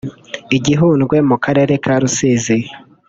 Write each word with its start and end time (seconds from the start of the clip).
I 0.55 0.57
Gihundwe 0.65 1.15
mu 1.29 1.37
karere 1.43 1.73
ka 1.83 1.93
Rusizi 2.01 2.57